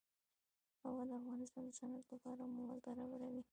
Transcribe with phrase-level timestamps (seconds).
[0.83, 3.41] هوا د افغانستان د صنعت لپاره مواد برابروي.